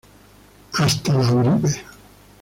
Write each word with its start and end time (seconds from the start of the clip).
Hasta 0.73 1.13
La 1.13 1.29
Uribe. 1.31 1.69